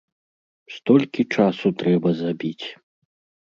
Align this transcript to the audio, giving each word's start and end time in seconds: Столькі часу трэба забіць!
Столькі 0.77 1.27
часу 1.37 1.67
трэба 1.85 2.17
забіць! 2.25 2.67